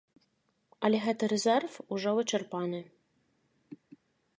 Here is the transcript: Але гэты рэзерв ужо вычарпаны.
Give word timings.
Але 0.87 1.01
гэты 1.05 1.29
рэзерв 1.35 1.71
ужо 1.97 2.09
вычарпаны. 2.21 2.79